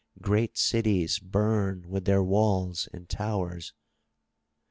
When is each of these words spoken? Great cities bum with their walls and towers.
Great 0.19 0.57
cities 0.57 1.19
bum 1.19 1.83
with 1.87 2.05
their 2.05 2.23
walls 2.23 2.89
and 2.91 3.07
towers. 3.07 3.71